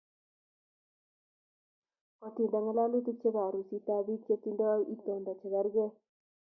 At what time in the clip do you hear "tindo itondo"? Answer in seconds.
4.43-5.31